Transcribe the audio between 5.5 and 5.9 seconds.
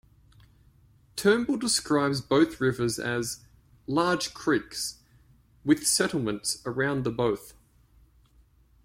with